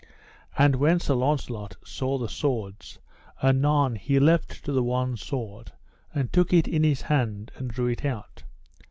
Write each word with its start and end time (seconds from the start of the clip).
And 0.57 0.77
when 0.77 0.99
Sir 0.99 1.13
Launcelot 1.13 1.75
saw 1.85 2.17
the 2.17 2.27
swords, 2.27 2.97
anon 3.43 3.93
he 3.95 4.17
leapt 4.19 4.65
to 4.65 4.71
the 4.71 4.81
one 4.81 5.15
sword, 5.15 5.73
and 6.11 6.33
took 6.33 6.51
it 6.53 6.67
in 6.67 6.83
his 6.83 7.03
hand, 7.03 7.51
and 7.55 7.69
drew 7.69 7.85
it 7.85 8.03
out. 8.03 8.41